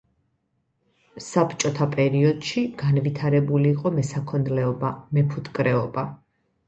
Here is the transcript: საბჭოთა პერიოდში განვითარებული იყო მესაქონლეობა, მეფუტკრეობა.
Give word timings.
საბჭოთა 1.25 1.87
პერიოდში 1.91 2.63
განვითარებული 2.85 3.71
იყო 3.75 3.93
მესაქონლეობა, 3.99 4.91
მეფუტკრეობა. 5.19 6.07